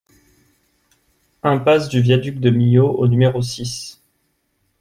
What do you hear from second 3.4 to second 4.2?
six